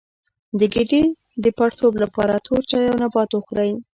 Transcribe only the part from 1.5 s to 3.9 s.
پړسوب لپاره تور چای او نبات وخورئ